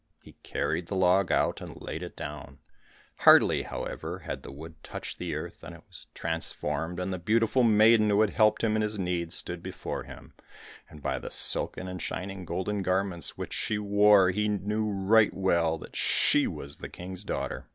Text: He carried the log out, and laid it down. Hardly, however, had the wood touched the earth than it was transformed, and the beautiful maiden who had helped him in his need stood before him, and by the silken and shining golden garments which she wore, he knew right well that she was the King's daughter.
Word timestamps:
He 0.19 0.33
carried 0.41 0.87
the 0.87 0.95
log 0.95 1.31
out, 1.31 1.61
and 1.61 1.79
laid 1.79 2.01
it 2.01 2.17
down. 2.17 2.57
Hardly, 3.17 3.61
however, 3.61 4.17
had 4.17 4.41
the 4.41 4.51
wood 4.51 4.81
touched 4.83 5.19
the 5.19 5.35
earth 5.35 5.61
than 5.61 5.73
it 5.75 5.83
was 5.87 6.07
transformed, 6.15 6.99
and 6.99 7.13
the 7.13 7.19
beautiful 7.19 7.61
maiden 7.61 8.09
who 8.09 8.21
had 8.21 8.31
helped 8.31 8.63
him 8.63 8.75
in 8.75 8.81
his 8.81 8.97
need 8.97 9.31
stood 9.31 9.61
before 9.61 10.01
him, 10.05 10.33
and 10.89 11.03
by 11.03 11.19
the 11.19 11.29
silken 11.29 11.87
and 11.87 12.01
shining 12.01 12.45
golden 12.45 12.81
garments 12.81 13.37
which 13.37 13.53
she 13.53 13.77
wore, 13.77 14.31
he 14.31 14.47
knew 14.47 14.89
right 14.89 15.35
well 15.35 15.77
that 15.77 15.95
she 15.95 16.47
was 16.47 16.77
the 16.77 16.89
King's 16.89 17.23
daughter. 17.23 17.67